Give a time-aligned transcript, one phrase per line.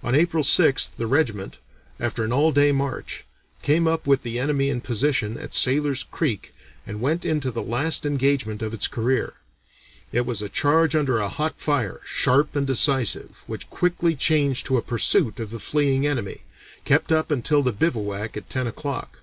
[0.00, 1.58] On April 6th the regiment,
[1.98, 3.24] after an all day march,
[3.62, 6.54] came up with the enemy in position at Sailor's Creek,
[6.86, 9.32] and went into the last engagement of its career.
[10.12, 14.76] It was a charge under a hot fire, sharp and decisive, which quickly changed to
[14.76, 16.42] a pursuit of the fleeing enemy,
[16.84, 19.18] kept up until the bivouack at ten o'clock.